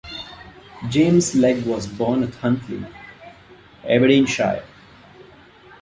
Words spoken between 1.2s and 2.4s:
Legge was born at